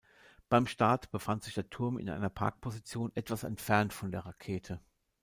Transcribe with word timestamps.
Beim 0.49 0.65
Start 0.65 1.11
befand 1.11 1.43
sich 1.43 1.53
der 1.53 1.69
Turm 1.69 1.99
in 1.99 2.09
einer 2.09 2.31
Parkposition 2.31 3.11
etwas 3.13 3.43
entfernt 3.43 3.93
von 3.93 4.09
der 4.11 4.25
Rakete. 4.25 4.79